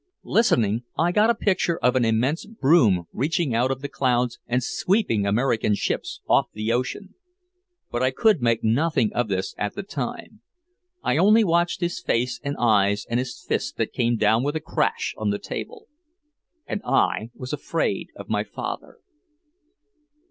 [0.25, 4.63] Listening, I got a picture of an immense broom reaching out of the clouds and
[4.63, 7.13] sweeping American ships off the ocean.
[7.91, 10.41] But I could make nothing of this at the time.
[11.03, 14.59] I only watched his face and eyes and his fist that came down with a
[14.59, 15.87] crash on the table.
[16.65, 18.97] And I was afraid of my father.